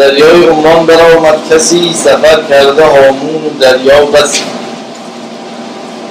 [0.00, 4.42] دریای عمان در آمد کسی سفر کرده هامون و دریا بسی.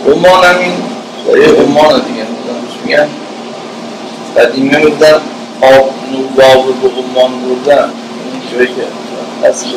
[0.07, 0.73] عمان همین
[1.27, 2.25] دریای عمان دیگه
[2.85, 3.07] میگن؟
[4.37, 5.21] قدیمه میگن
[5.61, 7.89] آب رو به عمان بردن.
[8.33, 9.67] این جایی که اصل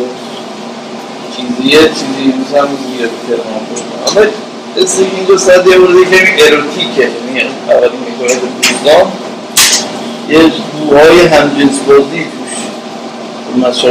[1.36, 4.20] چیزیه چیزی مثلا میگه کرمان بردن.
[4.20, 4.30] اما
[4.76, 9.12] اسم این دو ساعت یه برده که اروتیکه یعنی اولی می‌کنه به بوزدان
[10.29, 10.38] یه
[10.79, 12.71] بوهای همجنس بازی توش.
[13.55, 13.89] می‌رسه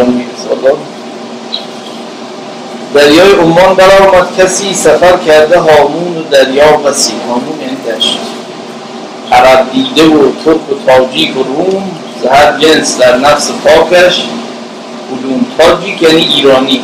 [2.94, 7.13] دریای عمان برآمد کسی سفر کرده هامون و دریا بسی.
[7.27, 8.20] هامون یعنی دشت
[9.32, 11.91] عرب دیده و ترک و تاجیک و روم
[12.32, 14.23] هر جنس در نفس پاکش.
[15.12, 16.82] علوم تاجیک یعنی ایرانی.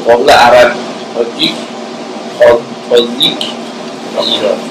[0.00, 0.72] مقابل عرب
[1.14, 1.54] تاجیک
[2.90, 3.50] تاجیک
[4.20, 4.70] ایرانی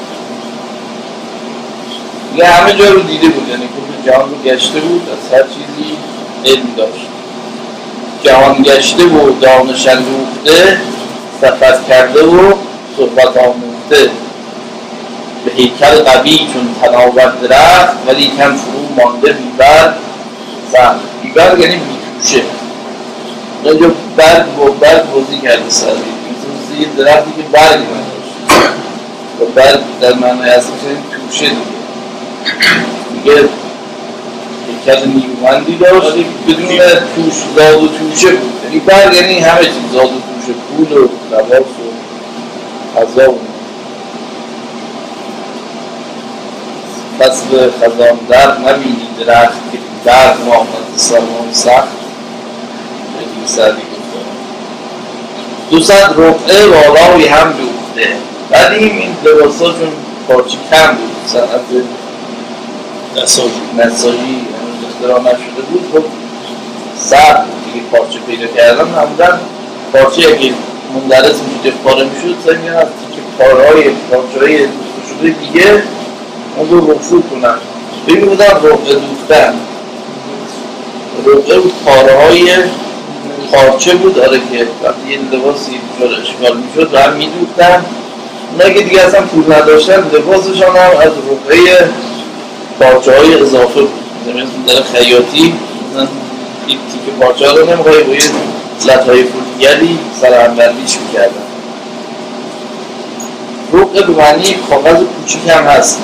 [2.37, 5.97] یه همه جا رو دیده بود یعنی کل جهان رو گشته بود از هر چیزی
[6.45, 7.07] علم داشت.
[8.23, 10.77] جهان گشته و دانش اندوخته
[11.41, 12.53] سفر کرده و
[12.97, 14.09] صحبت آموخته.
[15.45, 19.93] به هیکل قوی چون تناوت درخت ولی کم فرو مانده بیبر
[20.71, 20.95] زن.
[21.23, 22.43] بیبر یعنی بیتوشه
[23.63, 28.35] اینجا برگ و برگ بازی کرده سری مثل یه درختی که برگ نداشت
[29.41, 30.71] و برگ در معنی اصلا
[31.29, 33.31] توشه دیگه.
[33.31, 33.49] دیگه
[34.67, 36.13] هیکل نیرومندی داشت.
[36.47, 36.77] بدون
[37.15, 41.07] توش زاد و توشه بود یعنی برگ یعنی همه چیز زاد و توشه پول و
[41.31, 43.39] لباس و غذا و
[47.19, 51.87] فصل خزان در نبینی درخت که درد آمد سلمان سخت.
[53.17, 54.29] خیلی سردی گفتم
[55.71, 58.15] دو صد رقعه بالای هم دوخته.
[58.51, 59.91] ولی این لباس ها چون
[60.27, 61.11] پارچه کم بود.
[61.27, 61.83] صنعت
[63.15, 63.51] نساجی.
[63.77, 64.52] نساجی.
[65.03, 69.37] اختراع نشده بود خب بود دیگه پارچه پیدا کردن معمولا
[69.93, 70.53] پارچه اگه
[70.93, 74.57] مندرس میشه پاره می‌شد سعی میگن از تیکه پارهای پارچه های
[75.09, 75.83] شده دیگه
[76.57, 77.55] اون رو رفو کنن.
[78.07, 79.53] ببین بودن رقعه دوختن.
[81.25, 82.49] رقعه پاره های
[83.51, 85.71] پارچه بود آره که وقتی یه لباسی
[86.21, 87.85] اشکال می‌شد و هم میدوختن.
[88.51, 91.89] اونا که دیگه اصلا پول نداشتن لباسشان هم از رقعه
[92.79, 94.02] پارچه های اضافه بود.
[94.31, 95.53] مثل در خیاطی
[96.67, 98.21] یک تیک پارچه رو نمیخوایی با یه
[98.85, 101.43] لطای پولگری سر همبندیش می‌کردن
[103.73, 105.99] رقعه به معنی کاغذ کوچیک هم هست.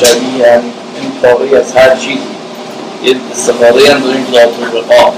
[0.00, 0.62] شبیه هم
[1.00, 2.18] این کاغی از هر چیزی.
[3.04, 5.12] یه استفاده هم داریم ذات الرقا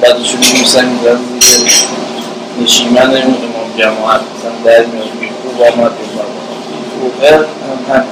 [0.00, 1.72] بعدش رو میمیسن میزن زیر
[2.62, 4.20] نشیمن امام جماعت.
[4.38, 5.06] مثلا در میاد
[5.42, 5.92] خوب آمد
[7.22, 7.44] رقعه هم
[7.94, 8.04] هم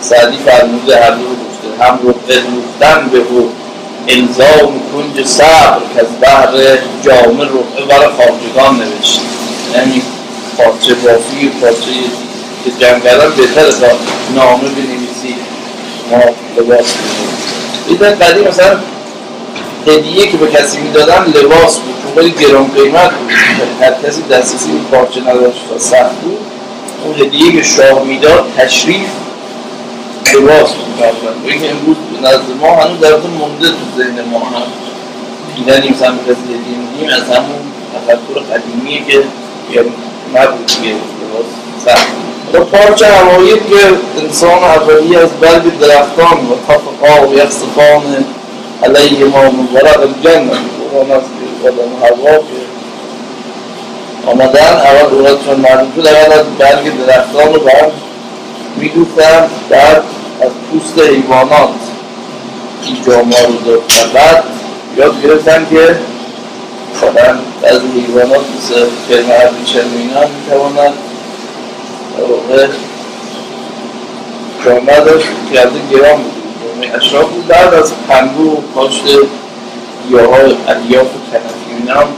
[0.00, 1.24] سعدی فرموده هر دو
[1.82, 3.50] هم رقعه دوختن به او
[4.08, 9.20] الزام کنج صبر که از بحر جامع رقعه برای خارجگان نوشت.
[9.74, 10.02] یعنی
[10.58, 11.92] پارچه بافی پارچه
[12.64, 13.86] که جمع کردن بهتر تا
[14.34, 15.34] نامه بنویسی.
[16.10, 16.22] ما
[16.56, 16.94] لباس
[17.88, 18.78] بنویسیم قدیم مثلا
[19.86, 21.94] هدیه که به کسی می‌دادن لباس بود.
[22.02, 23.30] چون خیلی گران قیمت بود.
[23.80, 26.38] هر کسی دسترسی به پارچه نداشت و سخت بود.
[27.04, 29.06] اون هدیه که شاه می‌داد تشریف
[30.38, 30.50] بود
[31.44, 34.38] و اینکه امروز نزد ما هنوز در مونده تو ذهن ما.
[34.38, 34.62] هم
[35.56, 37.62] دیدنی مثلا به کسی هدیه میدیم از همون
[37.94, 39.04] تفکر قدیمیه
[39.72, 39.80] که
[40.34, 41.46] نبود که لباس
[41.84, 42.06] سخت
[42.52, 48.24] و پارچه هوایی که انسان اولی از برگ درختان و تفقا و یخصفان
[48.82, 50.52] علیه ما مبارک الجنه.
[50.92, 51.22] اون از
[51.62, 52.72] که آدم هوا که
[54.26, 57.90] آمدن اول دولتشون معلوم شد اول از برگ درختان رو بر
[58.76, 60.02] میدوختن بعد
[60.42, 61.68] از پوست حیوانات
[62.84, 63.80] این جامعه رو
[64.14, 64.44] بعد
[64.96, 65.98] یاد گرفتن که
[66.94, 70.94] مثلا از حیوانات مثل کرمه ابریشم و اینا می‌توانند
[72.16, 72.66] در واقع
[74.64, 76.32] جامعه داشت کرده گرام بود.
[76.64, 77.46] جامعه اشراف بود.
[77.46, 79.04] بعد از پنبه و کاشت
[80.08, 82.08] گیاهای الیاف و کنفی اینا هم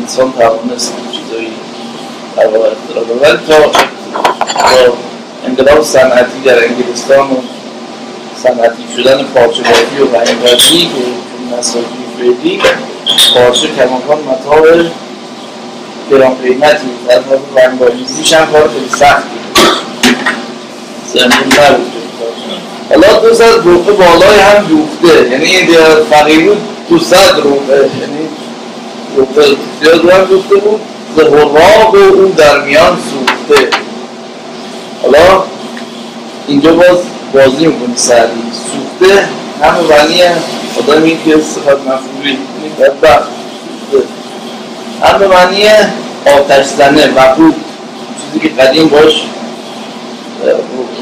[0.00, 1.52] انسان توانست چیزایی
[2.36, 3.70] در واقع اختراع ولی تا
[5.46, 7.36] انقلاب صنعتی در انگلستان و
[8.42, 11.86] صنعتی شدن پارچه بازی و رنگبازی که نساجی
[12.18, 12.60] فعلی
[13.34, 14.66] پارچه کماکان مطاب
[16.10, 19.42] گران قیمتی در مورد رنگبازیش هم کار خیلی سختی
[21.14, 21.92] زمین نبود.
[22.88, 25.30] حالا دو صد روپه بالای هم دوخته.
[25.30, 25.76] یعنی
[26.10, 26.58] فقیر بود
[26.88, 27.74] دو صد روپه.
[27.74, 28.28] یعنی
[29.16, 29.42] روپه
[29.82, 30.80] زیاد هم دوخته بود.
[31.16, 33.68] زهراق و اون در میان سوخته.
[35.02, 35.42] حالا
[36.48, 36.98] اینجا باز
[37.32, 39.28] بازی می‌کنی سردی سوخته.
[39.62, 40.22] هم مبنی
[40.78, 42.38] آدمی که صفت مفعولی
[45.02, 45.64] هم به معنی
[46.26, 47.54] آتش زنه وقود
[48.24, 49.22] چیزی که قدیم باش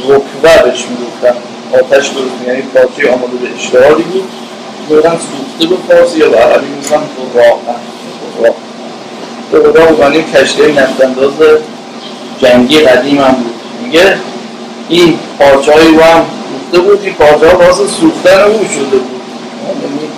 [0.08, 1.38] رکوه بهش می‌گفتن.
[1.72, 4.28] آتش درست یعنی پارچه آماده به اشتهاری بود.
[4.88, 7.00] میگن سوخته به فارسی یا به عربی میگن
[7.34, 7.80] براقه
[9.52, 11.32] به خدا بودن کشته نفتانداز
[12.38, 13.49] جنگی قدیم هم بود.
[13.90, 14.16] میگه
[14.88, 19.20] این پارچه های رو هم سوخته بود این پارچه ها واسه سوختن او شده بود.
[19.82, 20.08] یعنی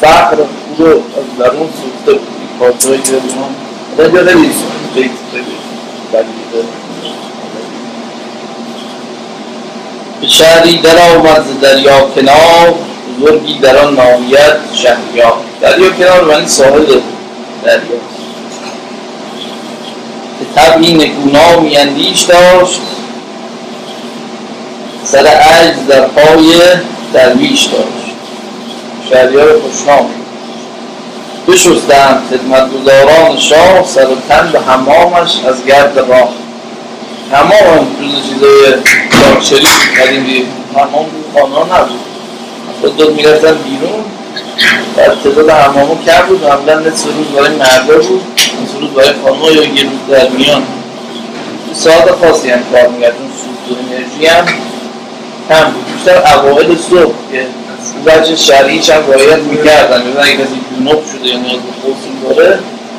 [0.00, 0.36] فقر
[0.78, 2.28] رو از درون سوخته بود.
[2.40, 3.54] این پارچه هایی که رو هم
[4.94, 5.44] خیلی خیلی
[10.20, 12.74] به شهری در آمد دریا کنار
[13.20, 15.34] بزرگی در آن نامیت شهریار.
[15.60, 16.84] دریا کنار یعنی ساحل
[17.64, 18.17] دریا.
[20.54, 22.80] طبعی نکونا میاندیش داشت.
[25.04, 26.60] سر عجز در پای
[27.12, 28.14] درویش داشت.
[29.10, 30.10] شهریار خوشنام.
[31.48, 36.28] بشستند خدمتگزاران شاه سر و تن به حمامش از گرد راه.
[37.32, 38.74] حمام هم جز چیزای
[39.22, 39.66] دارچری
[40.00, 42.00] قدیم دید حمام خانه نبود.
[42.80, 44.04] خود می‌رفتن بیرون.
[44.96, 48.22] بعد تعداد حمامو کم بود معمولا روز برای مردا بود.
[48.80, 50.62] روز برای خانم‌ها یا یه روز در میان.
[51.72, 54.44] ساعت خاصی هم کار میگرد اون سود و انرژی هم
[55.48, 55.84] کم بود.
[55.94, 57.46] بیشتر اوائل صبح که
[58.06, 62.58] وجه شرعیش هم رایت می‌کردن ببین اگه کسی جنوب شده یا نیاز به غسل داره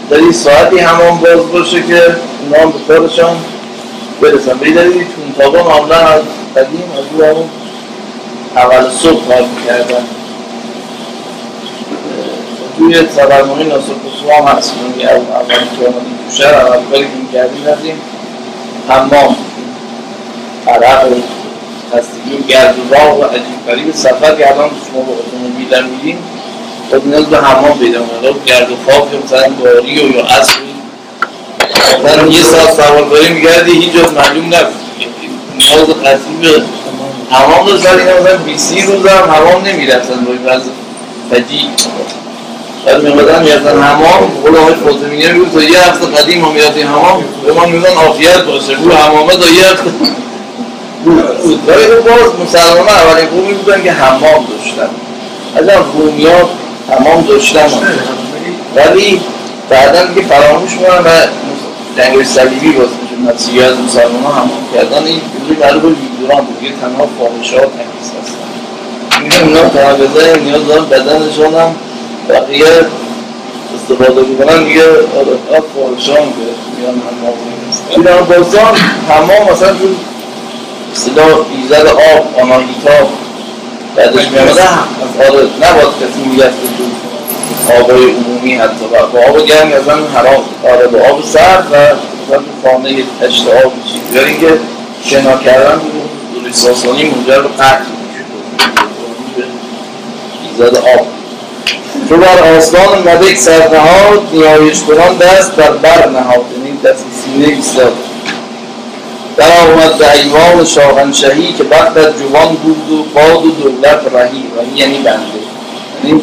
[0.09, 3.37] در این ساعتی همان باز باشه که اونا هم به کارشان
[4.21, 4.57] برسن.
[4.57, 6.21] به دلیل تونتابا معمولا از
[6.57, 7.49] قدیم از او همون
[8.55, 10.05] اول صبح کار می‌کردن.
[12.79, 14.73] توی سبرنامه ناصر خسرو هم هست.
[14.81, 18.01] اون اولی که آمدیم تو شهر اول کاری که می‌کردیم رفتیم.
[18.89, 19.35] حمام
[20.67, 21.15] عرق و
[21.91, 25.85] خستگی و گرد و راه و عجیب غریب سفر که الان شما با اتومبیل هم
[25.85, 26.17] میریم.
[26.91, 30.75] خب نیاز به حمام پیدا کنه گرد و خاک مثلا باری و یا اصلی
[32.03, 34.73] مثلا یه ساعت سوارکاری میگردی هیچ جا معلوم نبود.
[35.57, 36.63] نیاز قطعی
[37.31, 40.25] حمام داشت ولی مثلا 20 روز هم حمام نمی‌رفتن.
[40.25, 40.69] با این وضع
[41.31, 41.69] فجیع
[42.89, 47.23] بعد میمدن می‌رفتن حمام قول آقای فاطمیه می‌گفت تا یه هفته قدیم ما می‌رفتیم حمام
[47.45, 49.89] به ما می‌گفتن عافیت باشه بود حمامه تا یه هفته.
[51.03, 54.89] بود ولی خب باز مسلمان اولین قومی بودن که حمام داشتن.
[55.55, 56.49] از هم رومیات
[56.89, 57.69] حمام داشتن.
[58.75, 59.21] ولی
[59.69, 61.09] بعدا دیگه فراموش کنن و
[61.97, 66.63] جنگ صلیبی باز میشه نتیجه از مسلمان ها همون کردن این جوری معلوم لیبران بود.
[66.63, 68.49] یه تنها فاحشه ها تنگیز هستن.
[69.23, 71.75] میگه اونا تنگیزه نیاز دارن بدنشان هم
[72.29, 72.65] بقیه
[73.75, 76.45] استفاده می‌کنن میگه آره فاحشه هم که
[76.77, 77.33] میان همه
[77.89, 78.75] ایران بازان
[79.07, 79.87] تمام مثلا تو
[80.93, 83.07] صدا ایزد آب آناهیتا
[83.95, 84.61] بعدش میامده
[85.19, 86.49] آره نباید کسی می‌گفت
[87.67, 88.85] تو آبای عمومی حتی.
[89.13, 90.43] با آب گرم از هم حرام.
[90.73, 94.59] آره با آب سرد و مثلا تو خانه تشت آب چیز یا اینکه
[95.05, 95.81] شنا کردن
[96.35, 97.83] دوری ساسانی منجر به قتل
[100.51, 101.18] ایزاد آب.
[102.09, 106.45] تو بر آسمان ملک سرنهاد نیایش کنان دست در بر نهاد.
[106.57, 107.93] یعنی دست سینه ایستاد.
[109.37, 114.43] در آمد به ایوان شاهنشهی که وقت جوان بود و باد و دولت رهی.
[114.57, 115.39] و یعنی بنده.
[116.03, 116.21] یعنی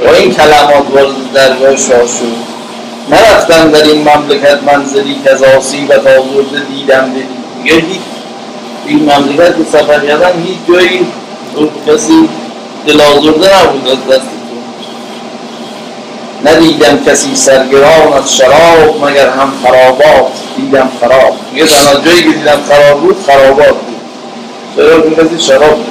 [0.00, 2.50] با این کلمات وارد درگاه شاه شد.
[3.10, 7.12] نرفتم در این مملکت منزلی که از آسیبت آورده دیدم
[7.62, 8.00] دیگه هیچ.
[8.86, 11.06] این مملکت که سفر کردن هیچ جایی.
[11.86, 12.28] کسی
[12.86, 14.39] دل آزرده نبود از دستتون
[16.44, 20.32] ندیدم کسی سرگران از شراب مگر هم خرابات.
[20.56, 21.36] دیدم خراب.
[21.54, 24.00] یه تنها جایی که دیدم خراب بود خرابات بود.
[24.76, 25.86] چرا؟ کسی شراب بود.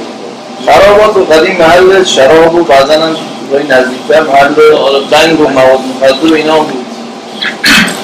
[0.66, 3.16] خرابات و قدیم محل شراب و بعدا هم
[3.52, 4.54] جای نزدیکتر محل
[5.12, 6.86] بنگ و مواد مخدر اینا بود.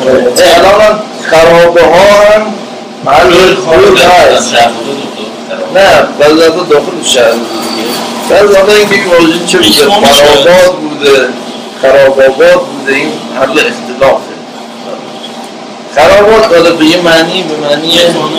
[0.03, 2.53] الان خرابه ها هم
[3.05, 4.53] محل خود هست.
[5.75, 7.33] نه بعضی از داخل شهر
[8.29, 11.27] بعضی از این که واژه چه بوده خرابات بوده.
[11.81, 14.35] خرابابات بوده این محل اختلافه
[15.95, 17.91] خرابات داده به یه معنی به معنی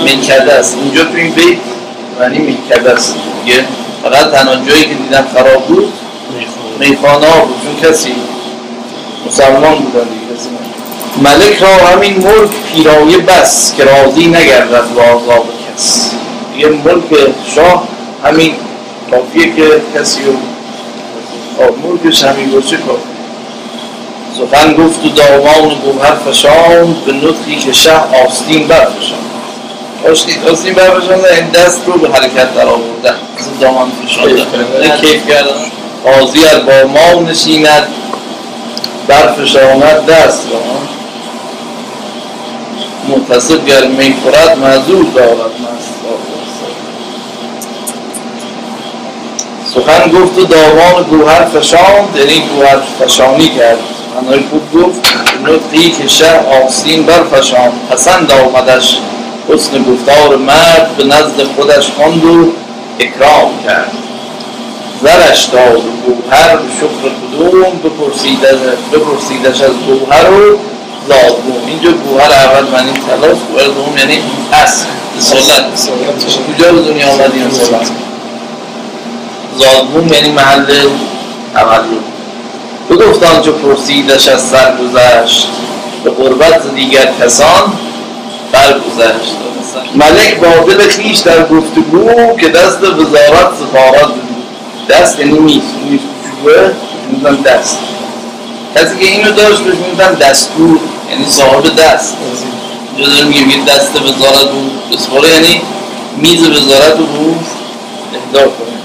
[0.04, 0.76] منکده است.
[0.82, 1.58] اینجا تو این بیت
[2.20, 3.14] معنی منکده است.
[3.44, 3.64] دیگه
[4.02, 5.92] فقط تنها جایی که دیدم خراب بود
[6.80, 7.56] میخانه ها بود.
[7.62, 8.12] چون کسی
[9.26, 10.48] مسلمان بودن دیگه کسی
[11.22, 16.10] ملک را همین ملک پیرایه بس که راضی نگردد با عذاب کس.
[16.58, 17.04] یه ملک
[17.54, 17.88] شاه
[18.24, 18.54] همین
[19.10, 20.32] کافیه که کسی رو
[21.82, 23.15] ملکش همین باشه کافی
[24.38, 29.18] سخن گفت و دامان گوهر فشان به نطقی که شه آستین برفشان
[30.52, 33.16] آستین برفشان این دست رو به حرکت در آورد
[33.60, 34.44] دامان فشانده
[35.00, 35.70] کیف کردن.
[36.04, 37.88] قاضی با ما نشیند.
[39.08, 40.60] برفشاند دست را.
[43.16, 45.38] متصب گر می خورد معذور دارد.
[45.38, 45.94] مست
[49.74, 52.16] سخن گفت و دامان گوهر فشاند.
[52.16, 53.95] یعنی گوهر فشانی کرد.
[54.22, 55.00] معنای خوب گفت
[55.44, 57.72] نطقی که شه آستین برفشاند.
[57.90, 58.98] پسند آمدش
[59.48, 62.52] حسن گفتار مرد به نزد خودش خواند و
[63.00, 63.92] اکرام کرد.
[65.02, 67.80] زرش داد و گوهر به شکر کدوم
[68.92, 70.58] بپرسیدش از گوهر و
[71.08, 74.18] زادبوم اینجا گوهر اول معنی تلاس گوهر دوم یعنی
[74.52, 74.86] اصل.
[75.18, 75.64] اصالت
[76.48, 77.90] کجا به دنیا آمدی؟ اصالت
[79.58, 80.66] زادبوم یعنی محل
[81.54, 82.15] تولد.
[82.94, 85.48] گفتان چو پرسیدش از سرگذشت
[86.04, 87.72] به قربت دیگر کسان
[88.52, 89.36] برگذشت.
[89.94, 94.10] ملک با دل خیش در گفتگو که دست وزارت سفارت
[94.88, 95.62] دست یعنی میز
[97.10, 97.78] میدن دست.
[98.74, 100.78] کسی که اینو داشت بهش میدن دستور
[101.10, 102.16] یعنی صاحب دست.
[102.96, 104.90] اینجا داریم میگیم یه دست وزارت بود.
[104.92, 105.60] بسپاره یعنی
[106.16, 107.46] میز وزارت بود
[108.14, 108.75] اهدار کنه.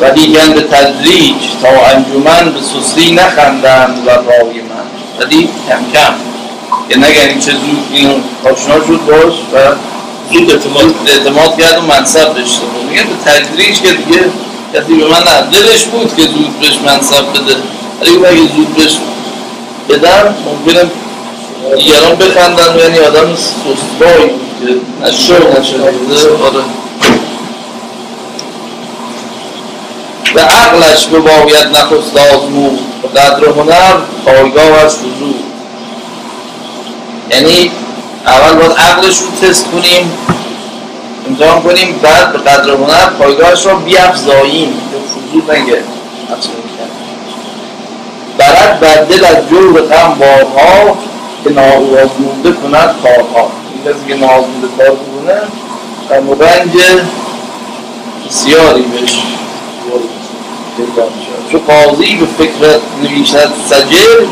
[0.00, 4.86] و دیگن به تدریج تا انجمن به سستی نخندند و رای من.
[5.20, 6.14] ولی کم کم.
[6.88, 9.74] که نگنیم چه زود اینو آشنا شد باش و
[10.32, 12.90] زود اعتماد, اعتماد کرد و منصب داشته بود.
[12.90, 14.24] میگه به تدریج که دیگه
[14.74, 17.56] کسی به من دلش بود که زود بهش منصب بده.
[18.00, 18.96] ولی اگه زود بهش
[19.88, 20.90] بدم ممکنه
[21.76, 22.78] دیگران بخندن.
[22.78, 24.74] یعنی آدم سستبایی که
[25.06, 26.85] نشد نشد آره.
[30.36, 32.78] به عقلش باید نخست آزمود
[33.16, 35.34] قدر هنر پایگاه از حضور.
[37.30, 37.70] یعنی
[38.26, 40.12] اول باید عقلش رو تست کنیم
[41.28, 44.68] امتحان کنیم بعد به قدر هنر پایگاهش رو بیافزاییم.
[44.92, 45.82] به فضول نگه.
[48.38, 50.98] برد بر دل از جور غم بارها
[51.44, 53.50] که ناآزموده کند کارها.
[53.72, 55.40] این کسی که ناآزموده کار کنه
[56.10, 56.72] غم و رنج
[58.28, 59.22] بسیاری بهش
[61.52, 64.26] چو قاضی به فکر نویشد سجل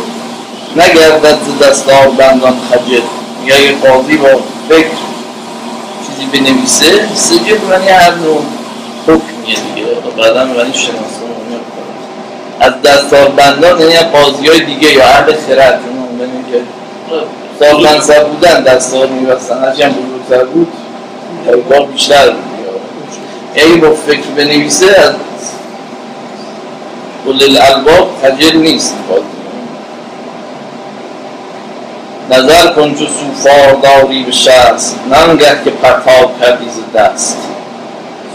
[0.76, 3.00] نگردد ز دستار بندان خجل.
[3.44, 4.28] یا یه قاضی با
[4.68, 4.86] فکر
[6.06, 8.42] چیزی بنویسه سجل معنی هر نوع
[9.06, 9.86] حکمیه دیگه.
[10.16, 11.24] بعدا معنی شناسان
[12.60, 15.80] از دستار بندان یعنی قاضی های دیگه یا اهل خرد
[17.60, 19.64] سال منصب بودن دستار میبستن.
[19.64, 20.72] هرچی هم بزرگتر بود
[21.92, 22.44] بیشتر بود.
[23.56, 25.12] یعنی با فکر بنویسه از
[27.24, 28.94] کل الالباب خجل نیست.
[32.30, 37.38] نظر کن چو سوفار داری به شخص ننگه که پرتاب کردی ز دست.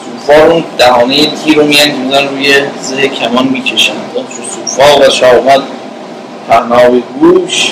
[0.05, 3.93] سوفار اون دهانه تیر رو میان روی زه کمان می‌کشن.
[4.13, 5.61] چو سوفا و شامد
[6.49, 7.71] پهناوی گوش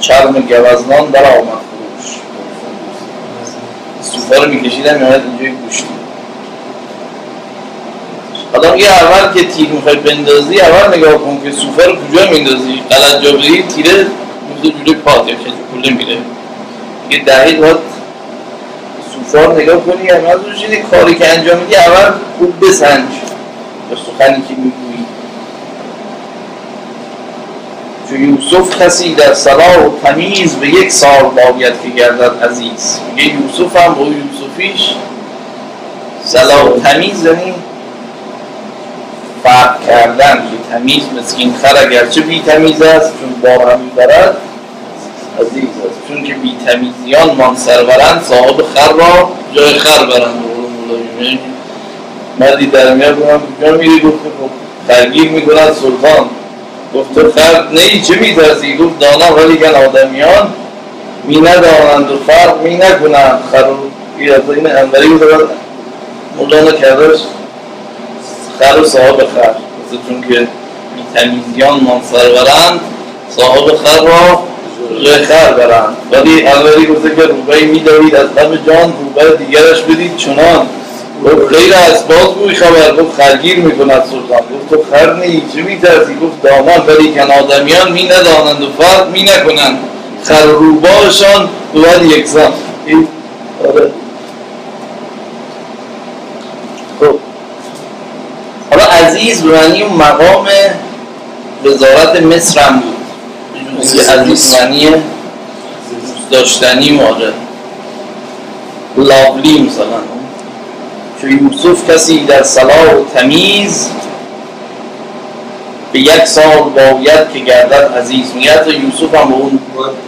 [0.00, 1.60] چرم گوزنان در آمد
[1.98, 2.16] فروش
[4.00, 5.84] سوفا رو میکشیدن میاد اینجای گوشت
[8.52, 12.82] حالا یه اول که تیر می‌خوای بندازی اول نگاه کن که سوفا رو کجا میندازی؟
[12.90, 14.06] غلط جا بری تیره
[14.62, 15.34] میفته جلوی پات یا
[15.74, 16.16] کله میره
[17.10, 17.96] یه دقیق باید
[19.32, 23.08] رو نگاه کنی هم از اون کاری که انجام میدی اول خوب بسنج.
[23.90, 25.06] به سخنی که می‌گویی.
[28.08, 33.00] چون یوسف کسی در صلاح و تمیز به یک سال باید که گردد عزیز.
[33.16, 34.90] میگه یوسف هم با یوسفیش
[36.24, 37.54] صلاح و تمیز یعنی
[39.46, 40.34] فرق کردن.
[40.34, 44.36] که تمیز مثل این خر اگرچه بی تمیز است چون بار هم می‌برد.
[45.40, 50.44] عزیز است چون که بی تمیزیان مان سرورند صاحب خر را جای خر برند.
[52.38, 54.50] مردی در میاد گفتم کجا میری گفت خب
[54.92, 56.26] خرگیر می‌کنند سلطان.
[56.94, 58.94] گفت تو خر نی چه میترسی؟ گفت
[59.36, 60.52] ولی کن آدمیان
[61.24, 63.64] می ندانند و فرق می نکنند خر
[64.52, 65.24] این انبری گفت
[66.38, 67.18] مولانا کردش.
[68.60, 69.54] خر و صاحب خر.
[70.08, 70.48] چون که
[71.14, 72.80] تمیزیان منصرورند
[73.30, 74.42] صاحب خر را
[75.28, 80.16] خر برند ولی اولی گفته که روبایی میدارید از غم جان روبای دیگرش بدید.
[80.16, 80.66] چنان
[81.24, 81.74] گفت غیر
[82.08, 83.02] باز بوی خبر.
[83.02, 84.40] گفت خرگیر می‌کند سلطان.
[84.40, 86.86] گفت تو خر نی چه میترسی؟ گفت دامان.
[86.86, 89.78] ولی کن آدمیان می ندانند و فرق می نکنند
[90.24, 92.52] خر روباشان بود یکسان
[93.68, 93.90] آره
[98.70, 100.46] حالا عزیز به معنی مقام
[101.64, 102.96] وزارت مصر هم بود.
[104.08, 104.88] عزیز معنی
[106.30, 107.32] داشتنی ماره
[108.96, 110.00] لاولی مثلا.
[111.20, 113.88] که یوسف کسی در صلاح و تمیز
[115.92, 118.26] به یک سال باید که گردد عزیز.
[118.34, 119.58] میگه تا یوسف هم به اون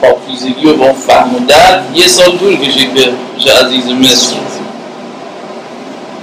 [0.02, 1.48] پاکیزگی و با اون
[1.94, 4.36] یه سال طول کشید بشه عزیز مصر.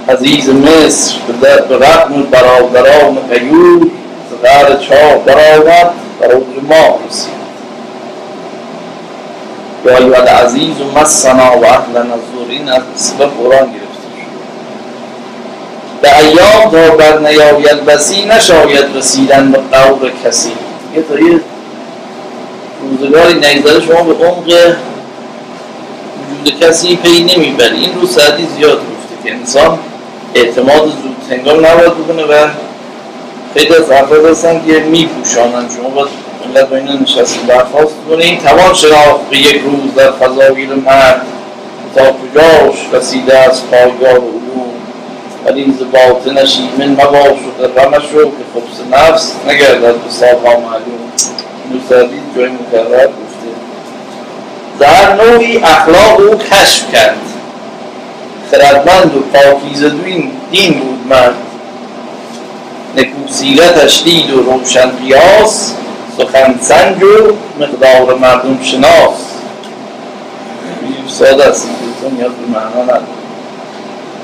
[0.08, 3.90] عزیز مصر به رقم برادران قیور
[4.30, 7.36] زغر چاه برآمد برای ما رسید.
[9.84, 14.06] یا ایوال عزیز و مسنا و اهل نظور این از اسم قرآن گرفته
[16.02, 20.52] به ایام تا بر نیاید بسی نشاید رسیدن به قور کسی.
[20.96, 21.40] یه تا یه
[22.80, 24.74] روزگاری نگذاره شما به عمق
[26.30, 29.78] وجود کسی پی نمی‌بری این رو سعدی زیاد گفته که انسان
[30.36, 32.48] اعتماد زود تنگال نباید بکنه و
[33.54, 35.68] خیلی از افراد هستن که میپوشانن.
[35.76, 36.08] شما باید
[36.44, 41.26] اینقدر با اینا نشستیم درخواست کنید توان شناخت به یک روز در فضاویل مرد
[41.94, 44.72] تا کجاش رسیده از پایگاه علوم.
[45.46, 51.12] ولی ز باطنش ایمن مباش و درمش رو که خبس نفس نگردد به سالها معلوم.
[51.72, 53.48] نوسردی جای مکرر گفته.
[54.80, 57.25] در نوعی اخلاق او کشف کرد.
[58.50, 59.92] خردمند و پاکیزه
[60.50, 61.34] دین بود مرد
[62.96, 65.72] نکو سیرتش دید و روشن قیاس
[66.18, 69.18] سخن سنج و مقدار مردم شناس.
[71.08, 71.68] ساده است
[72.18, 73.02] نیاز به معنا نداره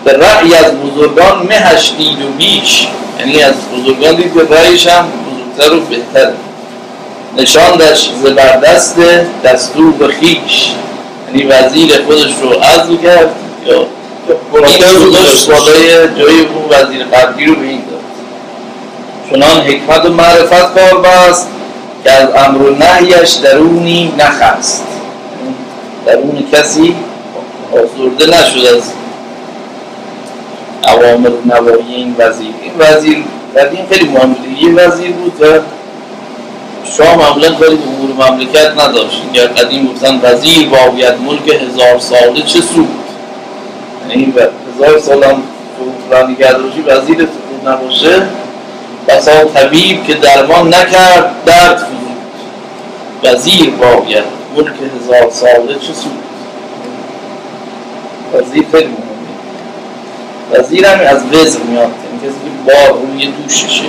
[0.05, 2.89] به رأی از بزرگان مهش دید و بیش.
[3.19, 5.09] یعنی از بزرگان دید که رأیش هم
[5.57, 6.33] بزرگتر و بهتر.
[7.37, 8.97] نشاندش زبردست
[9.45, 10.73] دستور به خیش.
[11.29, 13.31] یعنی وزیر خودش رو عرض کرد
[13.67, 13.87] یا
[14.51, 18.01] خودش بالای جای اون وزیر قبلی رو به این داد.
[19.31, 21.49] چنان حکمت و معرفت کار بست
[22.05, 24.87] که از امر و نهیش درونی نخست.
[26.07, 26.97] درون کسی
[27.73, 28.83] آزرده نشد از
[30.85, 32.55] عوامل نوایی این وزیر.
[32.63, 33.25] این وزیر
[33.57, 35.47] قدیم خیلی مهم بود یه وزیر بود و
[36.97, 39.23] شاه معمولا کاری به امور مملکت نداشت.
[39.33, 43.02] یا قدیم گفتن وزیر باید ملک هزار ساله چه سود؟
[44.09, 44.35] یعنی
[44.75, 45.43] هزار سال هم
[46.11, 48.23] فرانی باشی وزیر تو نباشه
[49.09, 52.13] بسا طبیب که درمان نکرد درد فزود
[53.25, 54.25] وزیر باید
[54.57, 56.13] ملک هزار ساله چه سود؟
[58.35, 59.33] وزیر خیلی مهمه.
[60.53, 61.91] وزیر هم از وزر میاد.
[62.11, 63.85] این کسی که بار روی دوششه.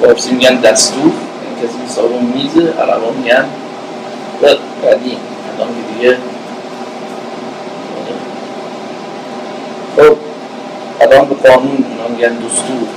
[0.00, 1.02] فارسی میگن دستور.
[1.02, 3.44] این کسی که سالون میزه عربا میگن.
[4.84, 5.18] قدیم
[5.58, 6.16] الان دیگه
[9.96, 10.16] خب
[11.00, 12.88] الان به قانون میگن دستور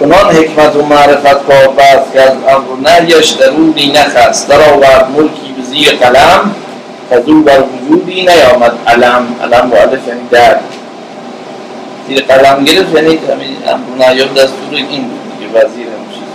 [0.00, 4.48] چنان حکمت و معرفت کار بست که از امر نهیش درونی نخست.
[4.48, 6.54] در آورد ملکی به زیر قلم
[7.10, 9.26] از او بر وجودی نیامد علم.
[9.42, 10.56] علم با علف یعنی در
[12.08, 16.28] زیر قلم گرفت یعنی همین امر و نهی دستور این بود دیگه وزیر هم چیز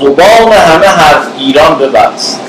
[0.00, 2.40] زبان همه حرف گیران ببست.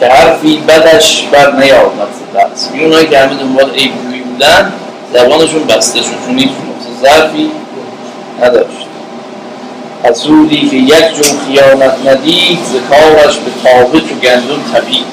[0.00, 2.17] که حرفی بدش بر نیامد.
[2.34, 4.72] دست اونایی که همه دنبال عیب بودن
[5.14, 6.26] زبانشون بسته شد.
[6.26, 6.50] چون هیچ
[7.02, 7.50] ظرفی
[8.42, 8.88] نداشت.
[10.04, 15.04] حسودی که یک جون خیانت ندید ذکارش به تابه چو گندم تبید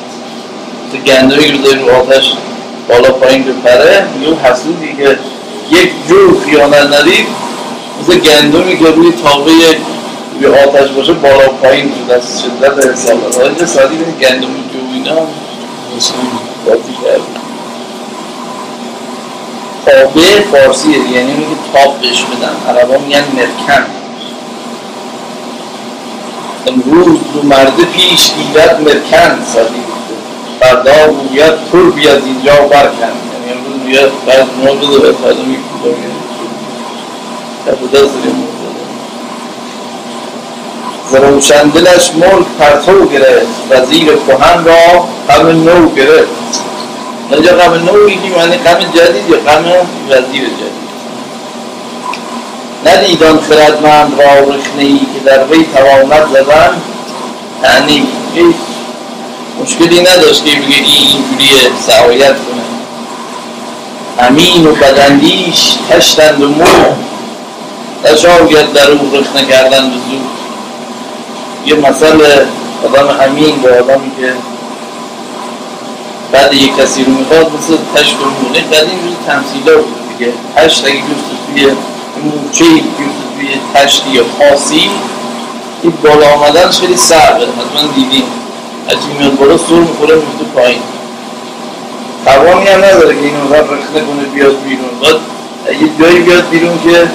[0.92, 2.34] تو گندمی رو داری رو آتش
[2.90, 5.20] بالا پایین بپره یه حسودی که
[5.72, 7.28] یک جور خیانت ندید
[8.02, 9.52] مثل گندمی که روی تابه
[10.34, 15.28] روی آتش باشه بالا پایین تو دست شدت حسابه اینجا سادی به گندمی جو اینا
[16.66, 17.22] بازی کرد
[19.86, 22.56] تابه فارسیه یعنی میگه تاب بهش بدن.
[22.70, 23.86] عربا میگن مرکن.
[26.68, 29.84] امروز دو مرده پیش گیرد مرکن سادی
[30.60, 33.02] فردا گوید پر بیاد اینجا برکن.
[33.02, 36.16] یعنی امروز بیاد بعد ما بده فردا می‌کنه
[37.80, 38.00] بوده
[41.16, 43.48] زروشن دلش ملک پرتو گرفت.
[43.70, 46.64] وزیر کهن را غم نو گرفت.
[47.32, 49.66] اینجا غم نو میگیم یعنی غم جدید یا غم
[50.10, 50.86] وزیر جدید؟
[52.86, 56.82] ندیدان خردمند را رخنه ای که در وی تواند زدن
[58.36, 58.56] هیچ
[59.64, 62.66] مشکلی نداشت که بگه این اینجوری سعایت کنه.
[64.28, 66.66] امین و بدندیش تشتند و مو.
[68.04, 69.96] تشاید در او رخنه کردن به
[71.66, 72.48] یه مسئله
[72.84, 74.34] آدم امین با آدمی که
[76.32, 80.18] بعد یک کسی رو می‌خواد مثل تشت و مونه بعد این روز تمثیل ها بود
[80.18, 80.34] دیگه.
[80.56, 81.76] تشت اگه بیفته توی
[82.24, 84.90] موچه بیفته توی تشتی یا پاسی
[85.82, 87.46] این بالا آمدنش خیلی سرده.
[87.46, 88.24] حتما دیدیم
[88.88, 90.82] از این میاد بالا سر می‌خوره میفته پایین.
[92.26, 94.90] توانی هم نداره که این اونقدر رخنه کنه بیاد بیرون.
[95.02, 95.16] باید
[95.82, 97.10] یه جایی بیاد بیرون که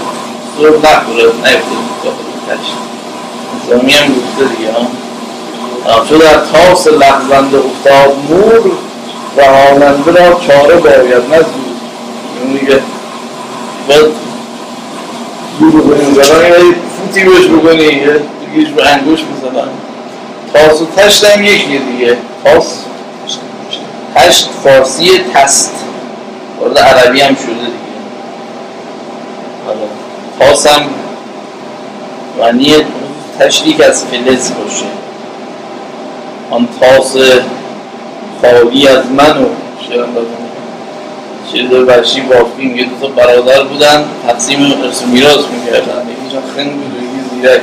[0.56, 2.89] سر نخوره نیفته داخل کشت
[3.54, 8.70] نظامی هم گفته دیگه ها چو در تاس لغزنده افتاد مور
[9.36, 11.76] رهاننده را چاره باید نه زود.
[12.42, 12.80] اون میگه
[13.88, 14.06] باید
[15.60, 16.50] زور بکنیم زدن
[16.96, 18.20] فوتی بهش بکنی یه
[18.54, 19.68] دیگهش به انگوش می‌زنن.
[20.54, 22.16] تاس و تشت هم یکیه دیگه.
[22.44, 22.84] تاس؟
[24.14, 25.74] تشت فارسی تست.
[26.60, 27.70] وارد عربی هم شده دیگه.
[30.38, 30.82] تاس هم
[32.38, 32.74] معنی
[33.40, 34.84] تشریک از فلز باشه.
[36.50, 37.16] آن تاس
[38.42, 39.46] خالی از من و
[41.52, 46.02] چیز وحشی بافی یه دو تا برادر بودن تقسیم ارث میراث می‌کردن.
[46.10, 47.60] یکیشون خنگ بود یکی زیرک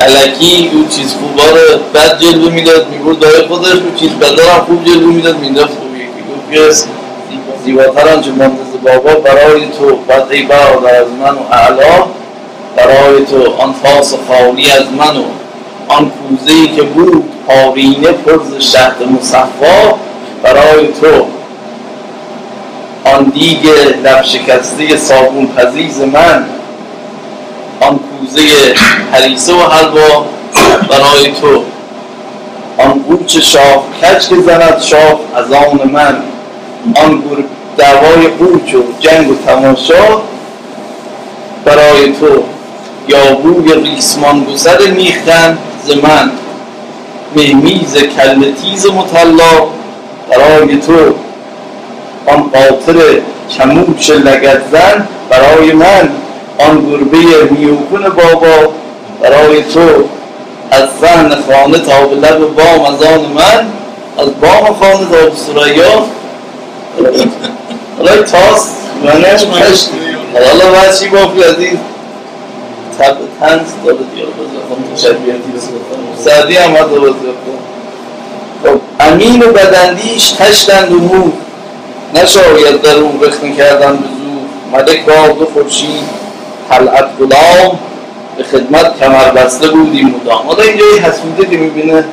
[0.00, 4.60] علکی او چیز خوبا رو بد جلوه می‌داد می‌برد دای خودش او چیز بدا هم
[4.60, 6.58] خوب جلوه می‌داد مینداخت خوب یکی.
[6.60, 6.88] گفت
[7.64, 12.17] زیباتر آنچه مانده بابا برای تو بعد ای برادر از من و اعلا.
[12.78, 15.22] برای تو آن تاس خالی از من و
[15.88, 19.94] آن کوزه ای که بود پارینه پرز شهد مصفا
[20.42, 21.26] برای تو
[23.04, 23.68] آن دیگ
[24.04, 26.44] لب شکسته صابون پزیز من
[27.80, 28.40] آن کوزه
[29.12, 30.24] هریسه و حلوا
[30.88, 31.62] برای تو
[32.78, 36.16] آن قوچ شاه کج که زند شاه از آن من
[36.96, 37.22] آن
[37.76, 40.20] دعوای قوچ و جنگ و تماشا
[41.64, 42.42] برای تو
[43.08, 46.30] یا بوی ریسمان گسر میختن ز من.
[47.36, 49.66] مهمیز کل تیز مطلا
[50.30, 51.14] برای تو.
[52.26, 52.96] آن قاطر
[53.48, 56.08] چموش لگت زن برای من.
[56.58, 58.72] آن گربه میوکون بابا
[59.22, 60.04] برای تو.
[60.70, 63.66] از زن خانه تا به لب بام از آن من.
[64.18, 66.06] از بام خانه تا به سریا
[67.98, 68.68] حالا تاس
[69.04, 69.88] منش مشت
[70.34, 71.54] حالا باید چی بافی از
[73.40, 74.28] تنز داره دیار
[76.16, 76.88] سعدی هم هست
[78.64, 81.32] خب امین و بدندیش تشتند و مو.
[82.14, 84.80] نشاید در اون رخنه کردن به زور.
[84.80, 86.08] ملک را دو خورشید
[86.70, 87.78] طلعت غلام.
[88.36, 92.04] به خدمت کمر بسته بودیم مدام حالا اینجا یه حسوده که می‌بینه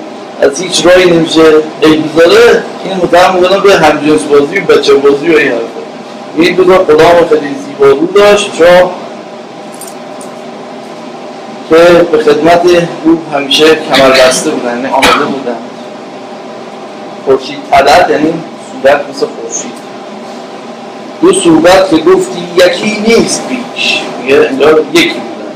[0.41, 1.41] از هیچ رایی نمیشه
[1.81, 2.63] ای بذاره.
[2.85, 5.81] این متهم می‌کنم به همجنس بازی بچه بازی و این حرفا.
[6.37, 8.51] این دو تا غلام خیلی زیبا رو داشت.
[8.57, 8.89] چا
[11.69, 11.75] که
[12.11, 12.61] به خدمت
[13.03, 15.57] او همیشه کمر بسته بودن یعنی آماده بودن.
[17.25, 18.33] خورشید طلعت یعنی
[18.83, 19.85] صورت مثل خورشید.
[21.21, 25.51] دو صورت که گفتی یکی نیست بیش میگه انگار یکی بودن.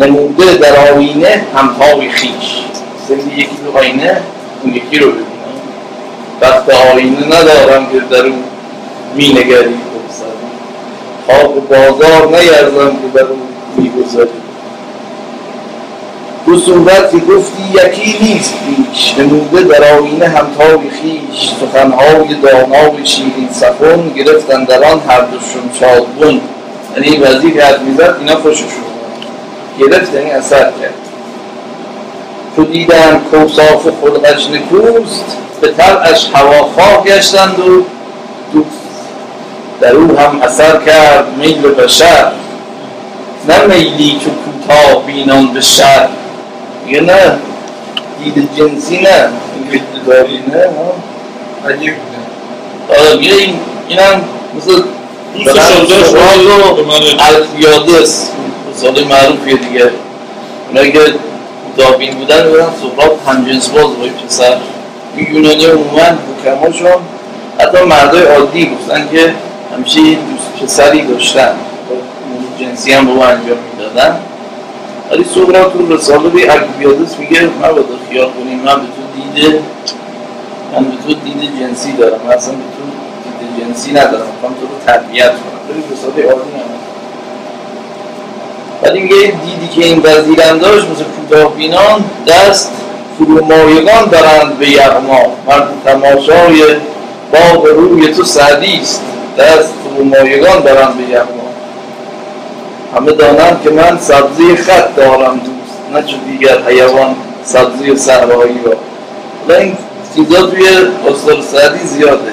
[0.00, 2.30] نموده در آینه همهای خیش.
[3.04, 4.20] مثل یکی تو آینه
[4.62, 5.24] اون یکی رو ببینم.
[6.40, 8.44] وقت آینه ندارم که در اون
[9.16, 9.74] می نگری
[11.26, 14.30] خواب بازار نیرزم که در اون می گذاری.
[16.46, 21.50] دو صورت که گفتی یکی نیست بیش نموده در آینه همتای خیش.
[21.60, 26.40] سخنهای دانای شیرین سخن گرفتن در آن هر دوشون شادبون
[26.96, 28.68] یعنی وزیر حد می‌زد اینا خوششون
[29.78, 30.94] گرفت یعنی اثر کرد.
[32.56, 37.84] تو دیدن کوساف خلقش نکوست به طبعش هواخواه گشتند و
[38.52, 38.68] دوست.
[39.80, 42.32] در او هم اثر کرد میل بشر.
[43.48, 46.08] نه میلی که کوتاه بینان به شر
[46.86, 47.38] میگه نه
[48.24, 49.28] دید جنسی نه
[49.72, 50.68] این داری نه
[51.68, 51.94] عجیب
[52.88, 53.54] آره میگه این
[53.88, 54.24] اینم
[54.56, 54.82] مثل
[57.18, 58.30] الفیادس
[58.70, 59.90] مثال معروفیه دیگه
[60.68, 61.14] اونا که
[61.76, 64.56] دابین بودن بودن سقراط همجنس باز با پسر
[65.16, 67.02] یونانی عموما حکماشون
[67.60, 69.34] حتی مردای عادی گفتن که
[69.74, 71.54] همیشه یه دوست پسری داشتن
[72.60, 74.16] جنسی هم با انجام می‌دادن.
[75.10, 79.60] ولی سقراط تو رساله به الفیادس میگه مبادا خیال کنیم من به تو دیده
[80.72, 82.20] من به تو دیده جنسی دارم.
[82.26, 82.82] من اصلا به تو
[83.46, 84.26] دیده جنسی ندارم.
[84.34, 85.60] می‌خوام تو رو تربیت کنم.
[85.70, 86.64] ولی رساله عادی هم.
[88.82, 92.72] ولی میگه دیدی که این وزیرم داشت مثل کوتاه بینان دست
[93.18, 95.22] فرومایگان دارند به یغما.
[95.46, 96.62] مرد تماشای
[97.32, 99.02] باغ روی تو سعدی است.
[99.38, 101.43] دست فرومایگان دارند به یغما.
[102.96, 108.76] همه دانند که من سبزی خط دارم دوست نه چون دیگر حیوان سبزی صحرایی را.
[109.46, 109.76] حالا این
[110.14, 110.68] چیزا توی
[111.08, 112.32] استاد سعدی زیاده.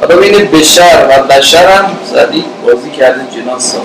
[0.00, 3.84] حالا بین بشر و بشر هم سعدی بازی کرده جناس ساخت.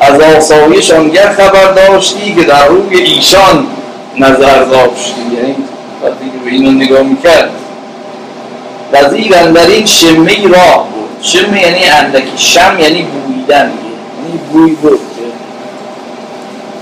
[0.00, 3.66] از آسایش آنگه خبر داشتی که در روی ایشان
[4.18, 5.20] نظر داشتی.
[5.36, 5.54] یعنی
[6.02, 7.50] وقتی به اینو نگاه می‌کرد.
[8.92, 13.72] وزیر در این شمه راه بود شمه یعنی اندکی شم یعنی بویدن.
[14.26, 15.00] یعنی بوی بود.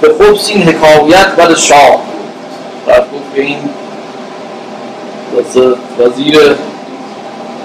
[0.01, 2.01] به خوب این حکایت بر شاه.
[2.87, 3.59] بود به این
[5.99, 6.57] وزیر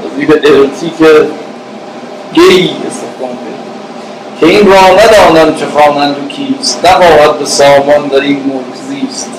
[0.03, 1.27] وزیر ارتی که
[2.33, 3.37] گی استخدام
[4.39, 6.85] که این را ندانم چه خوانند و کیست.
[6.85, 9.29] نباید به سامان در این ملک زیست.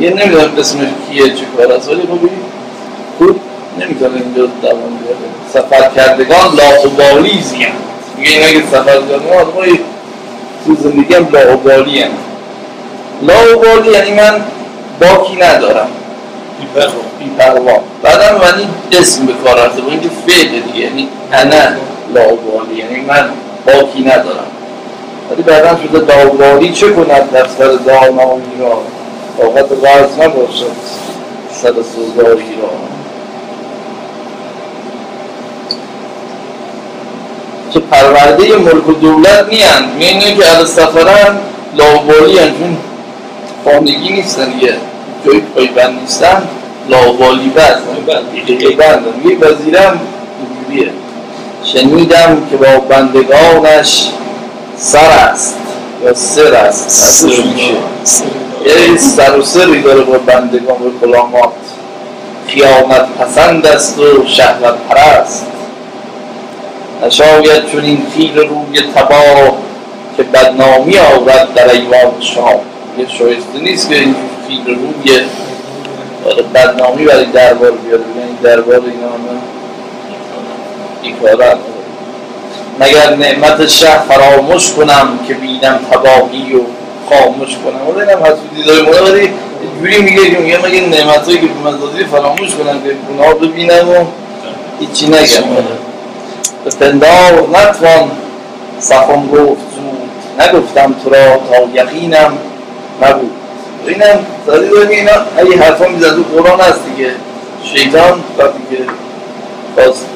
[0.00, 2.18] یه نمی‌دونم اسمش کیه چه کار است ولی خب
[3.18, 3.40] خوب
[3.80, 5.18] نمی‌تونه اینجا دوام بیاره
[5.52, 7.72] سفر کردگان لاغبالی زیان
[8.18, 9.78] میگه این اگه سفر کردگان آدمای
[10.66, 12.10] تو زندگی هم لاغبالی هم
[13.22, 14.40] لاغبالی یعنی من
[15.00, 15.88] باکی ندارم.
[17.18, 17.80] بیپروا.
[18.02, 18.68] بعدم من این
[19.00, 21.76] اسم به کار رفته با اینکه فعل دیگه یعنی انا
[22.14, 23.28] لاغبالی یعنی من
[23.66, 24.46] باکی ندارم.
[25.30, 28.82] ولی بعدا شده لاغبالی چه کند در سر دانایی را؟
[29.38, 30.76] طاقت غرض نباشد
[31.52, 32.97] سر سوزایی را.
[37.72, 39.46] که پرورده ملک و دولت
[39.98, 41.36] میینه که از سفرن
[41.76, 42.76] لاوبالی هن چون
[43.64, 44.74] خانگی نیستن یه
[45.26, 46.42] جای پایبند نیستن.
[46.88, 49.02] لاوبالی بند.
[49.24, 50.00] یه وزیرم
[50.68, 50.92] اینجوریه.
[51.64, 54.08] شنیدم که با بندگانش
[54.76, 55.58] سر است.
[56.04, 56.90] یا سر است.
[56.90, 57.28] سر
[58.66, 61.48] یه سر و سری داره با بندگان و
[62.48, 65.46] خیانت پسند است و شهوت پرست
[67.06, 69.56] نشاید چون این فیل روی تباه
[70.16, 72.60] که بدنامی آورد در ایوان شاه
[72.98, 74.14] یه شایسته نیست که این
[74.48, 75.20] فیل روی
[76.54, 79.08] بدنامی برای دربار بیاد یعنی دربار اینا
[81.02, 81.58] بیکارن
[82.80, 86.60] مگر نعمت شه فراموش کنم که بینم تباهی و
[87.10, 89.30] خاموش کنم؟ ولی اینم حسودی داره مولا ولی
[89.80, 91.78] جوری میگه که میگه مگه نعمتهایی که به من
[92.10, 94.04] فراموش کنم که گناه ببینم و
[94.80, 95.87] هیچی نگم.
[96.76, 98.10] به پندار نتوان
[98.80, 100.10] سخن گفت زود.
[100.40, 102.38] نگفتم تو را تا یقینم
[103.02, 103.30] نبود.
[103.86, 105.12] اینم داری داریم اینا.
[105.36, 107.10] اگه حرفا میزن تو قرآن هست دیگه.
[107.64, 108.78] شیطان وقتی که
[109.74, 110.06] خواست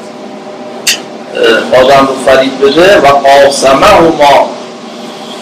[1.72, 4.48] آدم رو فرید بده و قاسمه و ما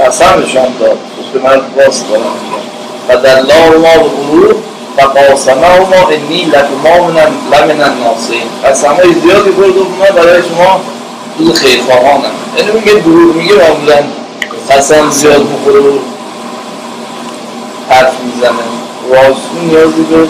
[0.01, 0.99] قسمشان داد.
[1.33, 2.23] به من باست دارم
[3.09, 4.55] و الله ما به غرور
[4.99, 10.81] و قاسمه و ما انی لکما منم لمن الناسین قسمه زیادی برد و برای شما.
[11.41, 12.31] جز خیرخواهانم.
[12.59, 13.97] یعنی میگه دروغ میگه معمولا
[14.71, 15.99] قسم زیاد بخوره و
[17.91, 18.51] حرف می‌زنه.
[19.11, 20.29] راستون نیازی به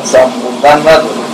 [0.00, 1.24] قسم خوردن نداره.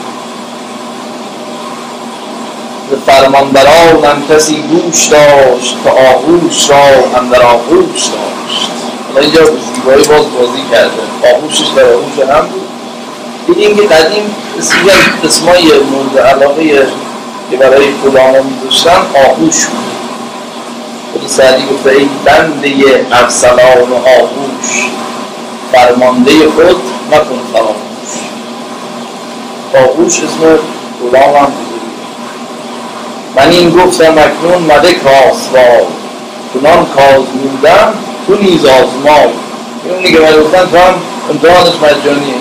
[2.91, 8.71] به فرمانبرانم کسی گوش داشت که آغوش را اندر آغوش داشت.
[9.15, 11.35] حالا اینجا به زیبایی باز بازی کرده.
[11.35, 12.69] آغوشش در آغوش هم بود.
[13.47, 14.35] دیدیم که قدیم
[15.25, 16.87] اسمای مورد علاقه
[17.51, 19.91] که برای فلان میذاشتن آغوش بود.
[21.13, 24.87] خود سعدی گفته ای بنده افسلان و آغوش
[25.73, 26.83] فرمانده خود
[27.13, 28.13] نکن فراموش.
[29.75, 30.59] آغوش اسم
[31.13, 31.53] غلام هم
[33.37, 35.87] من این گفتم اکنون مدک راسوال
[36.55, 37.95] چنان کازمودم
[38.27, 39.29] تو نیز آزمای.
[39.89, 40.95] اون دیگه من گفتن تو هم
[41.31, 42.35] امتحانش مجانیه.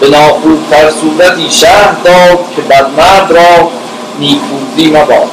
[0.00, 3.70] به ناخوبتر صورتی شهر داد که بدمرد را
[4.18, 5.30] نیکوزی مباد.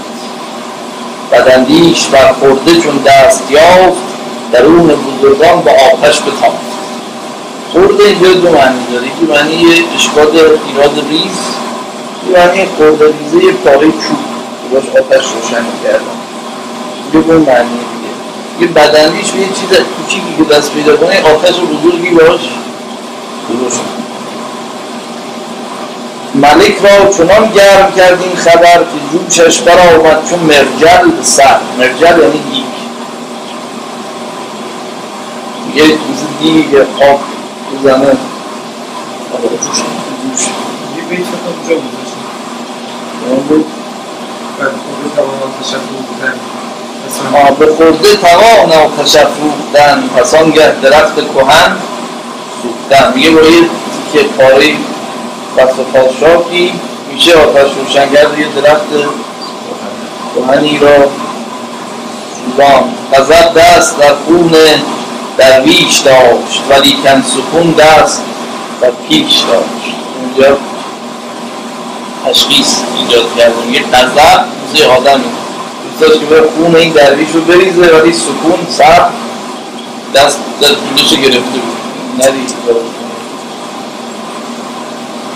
[1.31, 4.01] بدندیش برخورده چون دست یافت
[4.51, 6.69] درون بزرگان با آتش بتافت
[7.73, 9.07] خورده اینجا دو معنی داره.
[9.07, 9.65] که معنی
[9.95, 11.39] اشکاد ایراد ریز
[12.27, 14.19] یه معنی خورده ریزه پاره چوب
[14.73, 16.19] باش آتش روشن کردم
[17.13, 18.11] یه اون معنی دیگه.
[18.59, 22.41] یه بدندیش به یه چیز کوچیکی که دست پیدا کنه آتش بزرگی باش.
[23.49, 23.98] روشن
[26.35, 31.59] ملک را چنان گرم کرد این خبر که جوشش برا آمد چون مرجل سر.
[31.77, 32.65] مرجل یعنی دیگ.
[35.75, 35.97] یه
[36.39, 37.19] دیگ آب
[37.73, 38.17] بزنه
[47.59, 51.77] به خورده توان و تشفروختن پس آنگه درخت کهن
[52.61, 53.13] سوختن.
[53.15, 53.69] میگه با یه
[54.13, 54.73] که پاره
[55.59, 56.71] پس پادشاهی.
[57.13, 58.85] میشه آتش روشنگرد یه درخت
[60.35, 61.07] کهنی را
[62.35, 64.55] سوزان غضب دست در خون
[65.37, 68.23] درویش داشت ولی کن سکون دست
[68.81, 69.95] در پیش داشت.
[70.21, 70.57] اونجا
[72.25, 75.23] تشخیص ایجاد کردیم یه غضب موزه آدمی
[75.99, 79.05] دوست که به خون این درویش رو بریزه ولی سکون سر
[80.15, 81.79] دست جلوش گرفته بود.
[82.23, 82.53] ندید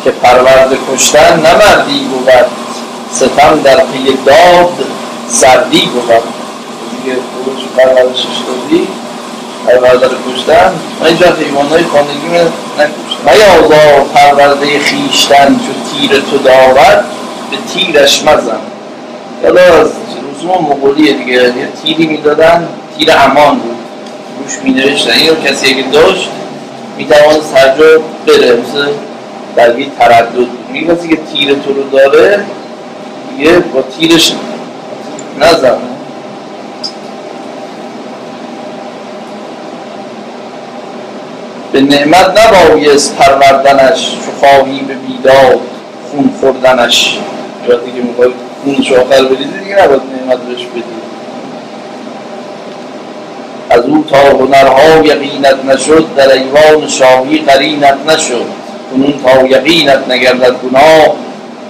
[0.04, 2.30] که پرورده کشتن نمردی بود
[3.12, 4.86] ستم در پی داد
[5.28, 6.04] سردی بود.
[7.04, 8.88] دیگه خودش پروردشش دادی
[9.68, 10.72] پرورده رو کشتن.
[11.02, 12.48] من اینجا حیوان های خانگی رو
[12.80, 17.06] نکشتن میازا پرورده خیشتن چو تیر تو دارد
[17.52, 18.58] به تیرش مزن.
[19.44, 19.92] یادا از
[20.38, 21.34] رسوم مغولیه دیگه.
[21.34, 23.78] یه تیری می‌دادن تیر امان بود.
[24.40, 26.30] روش می نوشتن اینو کسی اگه داشت
[26.98, 28.54] می توان سرجا بره.
[28.54, 28.88] مثل
[29.56, 30.48] در یه تردد.
[30.72, 32.46] می کسی که تیر تو رو داره
[33.38, 34.34] دیگه با تیرش
[35.40, 35.78] نزن.
[41.72, 45.60] به نعمت نبایست پروردنش چو خواهی به بیداد
[46.12, 47.18] خون خوردنش.
[47.70, 48.30] یا دیگه می‌خوای
[48.64, 50.84] خونش آخر بریزی دیگه نباید نعمت بهش بدی.
[53.70, 58.63] از او تا هنرها یقینت نشد در ایوان شاهی قرینت نشد.
[58.94, 61.16] کنون تا یقینت نگردد گناه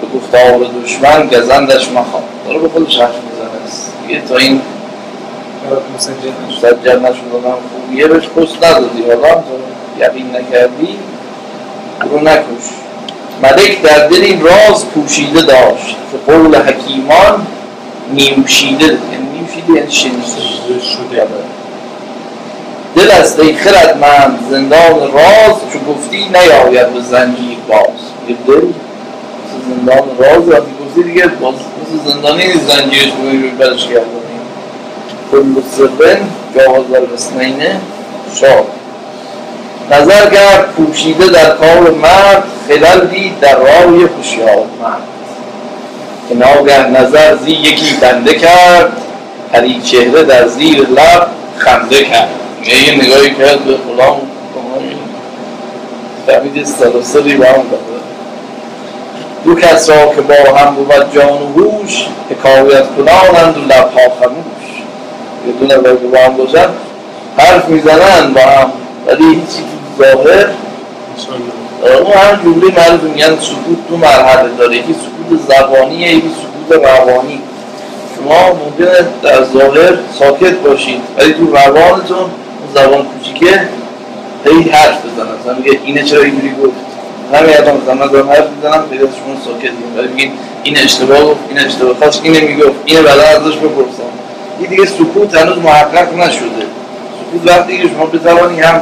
[0.02, 2.24] به گفتار دشمن گزندش مخواه.
[2.46, 3.64] داره به خودش حرف می‌زنه.
[3.68, 4.62] است دیگه تا این
[5.96, 7.36] مسجل نشد.
[7.36, 9.04] آدم خوبیه بهش پست ندادی.
[9.08, 9.44] حالا
[10.00, 10.98] یقین نکردی
[12.12, 12.66] رو نکش.
[13.44, 15.96] ملک در دل این راز پوشیده داشت.
[16.12, 17.48] که قول حکیمان
[18.14, 21.53] نیوشیده یعنی نیوشیده یعنی شنیده.
[22.96, 28.00] دل است ای خردمند زندان راز چو گفتی نیاید به زنجیر باز.
[28.28, 28.68] یه دل
[29.68, 34.24] زندان راز وقتی گفتی دیگه باز مثل زندانی زنجیرش بگوی برش گردانی
[35.32, 36.18] کل سرن
[36.56, 37.64] جواز الحسنین
[38.36, 38.66] شاد.
[39.92, 45.04] نظر کرد پوشیده در کار مرد خلل دید در راه هوشیار مرد.
[46.30, 48.92] که ناگه نظر زی یکی بنده کرد
[49.54, 51.28] پری چهره در زیر لب
[51.58, 52.43] خنده کرد.
[52.66, 54.22] یه نگاهی کرد به غلام
[56.28, 58.04] فهمید سلسلی با هم داده.
[59.44, 64.70] دو کس را که با هم بود جان و هوش حکایت کنانند و لبها خموش.
[65.48, 66.70] یه دونه با هم باشن
[67.38, 68.72] حرف می‌زنن با هم.
[69.08, 69.64] ولی هیچی
[69.98, 70.48] تو ظاهر
[71.82, 74.76] اون هم جمله معروف میگن سکوت تو مرحله داره.
[74.76, 77.42] یکی سکوت زبانیه یکی سکوت روانی.
[78.16, 82.30] شما ممکنه در ظاهر ساکت باشید ولی تو روانتون
[82.74, 83.68] زبان کوچیکه
[84.46, 86.76] هی حرف بزنن مثلا میگه اینه چرا اینجوری گفت؟
[87.34, 90.32] همین الان مثلا دارم حرف می‌زنم پیدا شما ساکت ولی میگین
[90.64, 92.76] این اشتباه گفت این اشتباه خواست اینه می‌گفت.
[92.86, 94.12] اینه بعدا ازش بپرسم.
[94.60, 96.66] این دیگه سکوت هنوز محقق نشده.
[97.20, 98.82] سکوت وقتی که شما بتوانی هم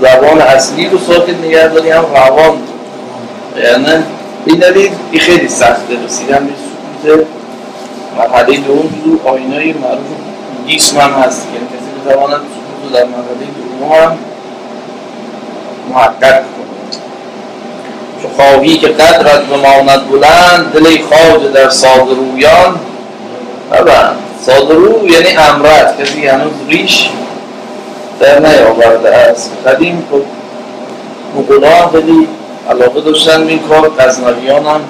[0.00, 2.58] زبان اصلی رو ساکت نگه داری هم روان.
[3.62, 4.02] یعنی
[4.46, 6.04] این دلیل این خیلی سخته.
[6.06, 6.52] رسیدن به
[7.04, 7.26] سکوت
[8.18, 11.66] مرحله دوم تو آینای معروف هم هست یعنی
[12.04, 13.46] کسی بتواند سکوت رو در مرحله
[13.78, 14.18] دوم هم
[15.90, 17.00] محقق کنه
[18.22, 22.80] چو خواهی که قدرت بماند بلند دل خواجه در صادرویان
[23.72, 27.10] نبند صادرو یعنی امرت کسی هنوز ریش
[28.20, 29.50] در نیاورده است.
[29.66, 30.04] قدیم
[31.36, 32.28] مغولا هم خیلی
[32.70, 34.80] علاقه داشتن این کار غزنویان هم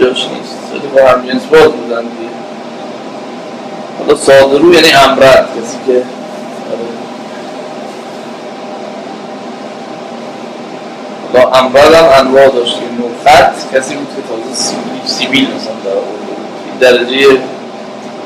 [0.00, 0.56] جاش نیست.
[0.72, 2.29] خیلی با هم جنس باز بودن دیگه.
[4.10, 6.02] حالا صادرو یعنی امرت کسی که
[11.32, 17.04] حالا امرت هم انواع داشت که نوخط کسی بود که تازه سیبیل مثلا در آورده
[17.04, 17.38] درجه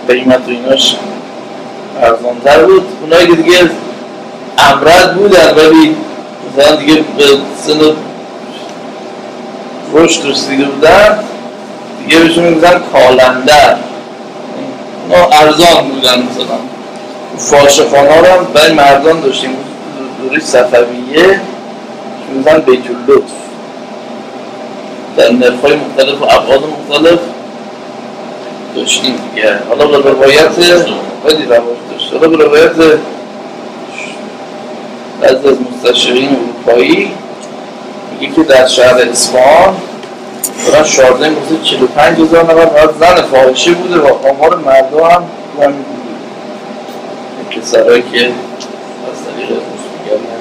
[0.09, 0.97] قیمت و ایناش
[2.03, 2.87] ارزانتر بود.
[3.03, 3.70] اونایی که دیگه
[4.59, 5.97] امرد بودن ولی
[6.59, 7.25] مثلا دیگه به
[7.57, 7.81] سن
[9.92, 11.18] رشد رسیده بودن
[12.07, 13.77] دیگه بهشون میگذن کالندر.
[15.12, 16.59] ارزان بودن مثلا.
[17.38, 19.51] فاشه خانه هم برای مردان داشتیم.
[20.23, 21.40] دوری صفویه
[22.33, 23.33] میگذن بیت اللطف.
[25.17, 27.19] در نرخ مختلف و ابعاد مختلف
[28.77, 29.59] داشتیم دیگه.
[29.69, 30.49] حالا به روایت
[31.27, 32.12] خیلی رواج داشت.
[32.12, 32.99] حالا به روایت
[35.21, 37.11] بعضی از مستشرین اروپایی
[38.21, 39.77] میگه که در شهر اصفهان
[40.67, 45.23] دارن شارده گفته 45 هزار نفر فقط زن فاحشه بوده و آمار مردا هم
[45.61, 47.61] همین بوده.
[47.61, 48.33] پسرهایی که از
[49.27, 50.40] طریق میگردن.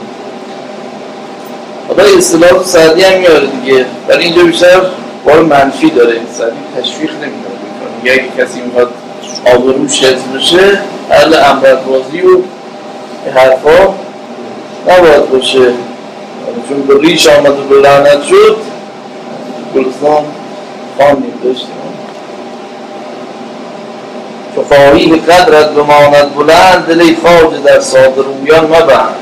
[1.88, 3.86] حالا اصطلاح سعدی هم میاره دیگه.
[4.08, 4.82] ولی اینجا بیشتر
[5.26, 6.14] بار منفی داره.
[6.34, 7.56] سعدی تشویق نمیداره
[7.98, 8.90] میگه اگه کسی می‌خواد
[9.46, 10.80] آبروش حفظ بشه
[11.12, 12.38] اهل امرد بازی و
[13.36, 13.94] حرفا
[14.88, 15.68] نباید باشه.
[16.70, 18.58] چون به ریش آمد و به لعنت شد
[19.76, 20.26] گلستان
[20.98, 21.84] خواندیم داشتیم
[24.56, 29.16] چو خواهی قدرت بماند بلند دلی خواجه در صادرویان مبند.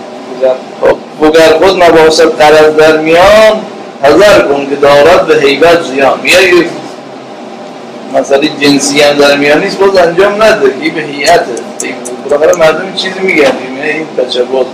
[1.22, 3.62] وگر خود نباشد قرض در میان
[4.04, 6.20] حذر کن که دارد به حیبت زیان.
[6.24, 6.66] میگه
[8.14, 10.74] مسئله جنسی هم در میان نیست باز انجام نده.
[10.84, 11.42] که به هیئته
[12.30, 13.52] بالاخره مردم چیزی میگن.
[13.84, 14.66] این بچه باز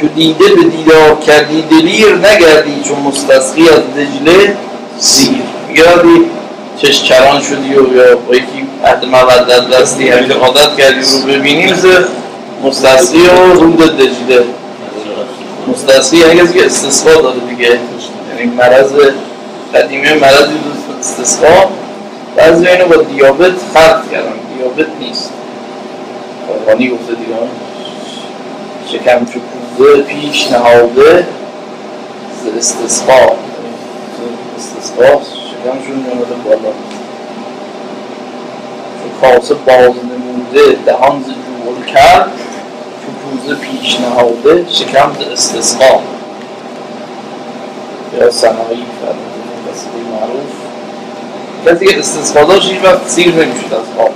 [0.00, 4.56] چو دیده به دیدار کردی دلیر نگردی چون مستسقی از دجله
[4.98, 5.42] سیر
[5.74, 6.24] یادی
[6.76, 11.72] چش چران شدی و یا با یکی عهد مودت دستی همین عادت کردی رو ببینی
[11.72, 12.04] مثل
[12.64, 14.44] مستسقی و رود دجله.
[15.68, 17.68] مستسقی یعنی کسی که استثقا داره دیگه.
[17.68, 18.92] یعنی مرض
[19.74, 20.54] قدیمی مرضی
[21.00, 21.70] استثقا
[22.36, 24.32] بعضی اینو با دیابت خلط کردن.
[24.56, 25.32] دیابت نیست.
[26.48, 27.38] قربانی گفته دیگه.
[28.92, 29.26] شکم
[29.78, 31.26] چکوزه پیش نهاده
[32.58, 33.36] استثقا
[34.58, 36.72] استثقا شکمشون نموده بالا.
[39.02, 42.30] چو کاسه باز نموده دهان ز جوهر کرد.
[43.46, 46.00] چو پیش نهاده شکم ز استثقا
[48.18, 48.30] یا
[49.70, 50.52] قصیده معروف.
[51.66, 54.10] کسی که استثقا داشت هیچ وقت سیر نمی‌شد از خواب.